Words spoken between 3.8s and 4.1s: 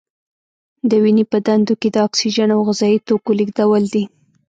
دي.